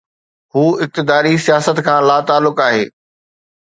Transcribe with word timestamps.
هو 0.55 0.63
اقتداري 0.83 1.35
سياست 1.45 1.77
کان 1.85 2.01
لاتعلق 2.09 2.57
آهي. 2.67 2.85